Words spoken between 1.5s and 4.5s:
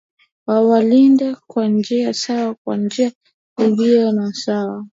njia sawa kwa njia iliyo